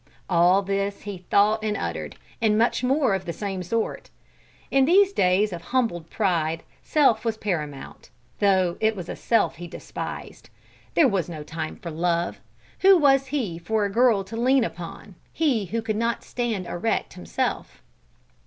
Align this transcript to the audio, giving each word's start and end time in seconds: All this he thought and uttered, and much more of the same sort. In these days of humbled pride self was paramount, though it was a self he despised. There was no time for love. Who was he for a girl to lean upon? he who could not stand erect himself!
All 0.27 0.63
this 0.63 1.01
he 1.03 1.19
thought 1.29 1.63
and 1.63 1.77
uttered, 1.77 2.15
and 2.41 2.57
much 2.57 2.83
more 2.83 3.13
of 3.13 3.25
the 3.25 3.31
same 3.31 3.61
sort. 3.61 4.09
In 4.71 4.85
these 4.85 5.13
days 5.13 5.53
of 5.53 5.61
humbled 5.61 6.09
pride 6.09 6.63
self 6.81 7.23
was 7.23 7.37
paramount, 7.37 8.09
though 8.39 8.77
it 8.79 8.95
was 8.95 9.09
a 9.09 9.15
self 9.15 9.57
he 9.57 9.67
despised. 9.67 10.49
There 10.95 11.07
was 11.07 11.29
no 11.29 11.43
time 11.43 11.75
for 11.75 11.91
love. 11.91 12.39
Who 12.79 12.97
was 12.97 13.27
he 13.27 13.59
for 13.59 13.85
a 13.85 13.91
girl 13.91 14.23
to 14.23 14.35
lean 14.35 14.63
upon? 14.63 15.13
he 15.31 15.65
who 15.65 15.83
could 15.83 15.95
not 15.97 16.23
stand 16.23 16.65
erect 16.65 17.13
himself! 17.13 17.83